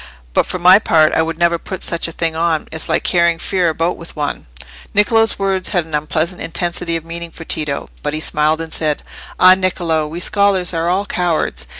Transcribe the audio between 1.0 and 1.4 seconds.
I would